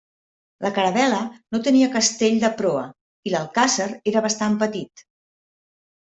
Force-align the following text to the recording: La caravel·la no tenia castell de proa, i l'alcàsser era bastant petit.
La 0.65 0.69
caravel·la 0.75 1.17
no 1.55 1.59
tenia 1.67 1.89
castell 1.95 2.39
de 2.43 2.49
proa, 2.61 2.81
i 3.29 3.33
l'alcàsser 3.33 3.87
era 4.13 4.25
bastant 4.27 4.57
petit. 4.65 5.05